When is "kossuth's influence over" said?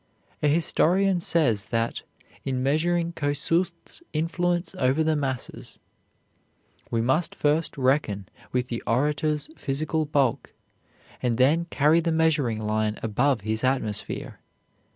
3.13-5.03